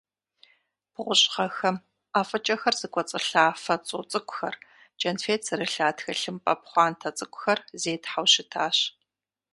[0.93, 1.75] Бгъущӏ гъэхэм,
[2.11, 4.55] ӏэфӏыкӏэхэр зыкӏуэцӏылъа фэ цӏу цӏыкӏухэр,
[4.99, 8.77] кӏэнфет зэрылъа тхылъымпӏэ пхъуантэ цӏыкӏухэр зетхьэу щытащ.